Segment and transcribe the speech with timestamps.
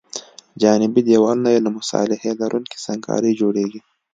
[0.61, 3.81] جانبي دیوالونه یې له مصالحه لرونکې سنګ کارۍ جوړیږي